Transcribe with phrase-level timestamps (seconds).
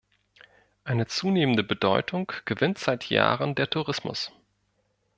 [0.83, 4.31] Eine zunehmende Bedeutung gewinnt seit Jahren der Tourismus.